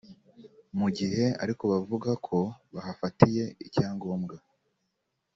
Mu 0.79 0.87
gihe 0.97 1.25
ariko 1.43 1.63
bavuga 1.73 2.09
ko 2.27 2.37
bahafatiye 2.73 3.43
icyangombwa 3.65 4.35